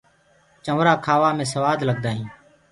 [0.63, 2.31] چونٚرآ کآوآ مي سوآ لگدآ هينٚ۔